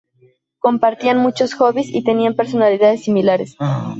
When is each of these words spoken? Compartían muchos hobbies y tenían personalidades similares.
Compartían 0.57 1.19
muchos 1.19 1.53
hobbies 1.53 1.89
y 1.93 2.03
tenían 2.03 2.33
personalidades 2.33 3.03
similares. 3.03 3.55